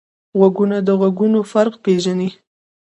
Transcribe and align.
غوږونه 0.37 0.77
د 0.87 0.89
غږونو 1.01 1.39
فرق 1.51 1.73
پېژني 1.83 2.29